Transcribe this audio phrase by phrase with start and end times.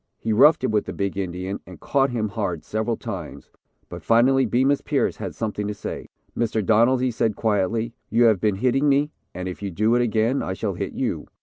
[0.17, 3.51] He roughed it with the big Indian and caught him hard several times,
[3.87, 6.07] but finally Bemus Pierce had something to say.
[6.35, 6.65] "Mr.
[6.65, 10.41] Donald," he said, quietly, "you have been hitting me and if you do it again,
[10.41, 11.27] I shall hit you."